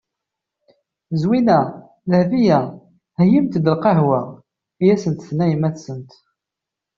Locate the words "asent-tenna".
4.93-5.45